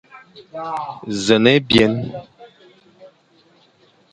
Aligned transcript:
Nẑen 1.25 1.45
ébyen. 1.55 1.95